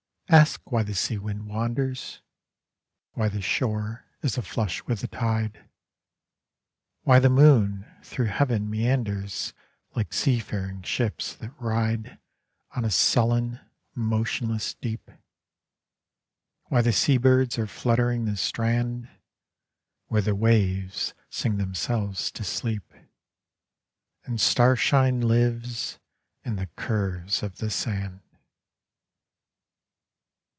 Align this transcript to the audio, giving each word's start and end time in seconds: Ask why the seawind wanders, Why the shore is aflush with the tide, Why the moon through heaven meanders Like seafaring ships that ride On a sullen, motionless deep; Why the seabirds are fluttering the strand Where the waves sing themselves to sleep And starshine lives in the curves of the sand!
Ask 0.33 0.71
why 0.71 0.83
the 0.83 0.93
seawind 0.93 1.41
wanders, 1.43 2.21
Why 3.15 3.27
the 3.27 3.41
shore 3.41 4.05
is 4.21 4.37
aflush 4.37 4.81
with 4.87 5.01
the 5.01 5.09
tide, 5.09 5.67
Why 7.01 7.19
the 7.19 7.29
moon 7.29 7.85
through 8.01 8.27
heaven 8.27 8.69
meanders 8.69 9.53
Like 9.93 10.13
seafaring 10.13 10.83
ships 10.83 11.35
that 11.35 11.49
ride 11.61 12.17
On 12.77 12.85
a 12.85 12.89
sullen, 12.89 13.59
motionless 13.93 14.73
deep; 14.73 15.11
Why 16.69 16.81
the 16.81 16.93
seabirds 16.93 17.59
are 17.59 17.67
fluttering 17.67 18.23
the 18.23 18.37
strand 18.37 19.09
Where 20.07 20.21
the 20.21 20.33
waves 20.33 21.13
sing 21.29 21.57
themselves 21.57 22.31
to 22.31 22.45
sleep 22.45 22.93
And 24.23 24.39
starshine 24.39 25.19
lives 25.19 25.99
in 26.45 26.55
the 26.55 26.67
curves 26.77 27.43
of 27.43 27.57
the 27.57 27.69
sand! 27.69 28.21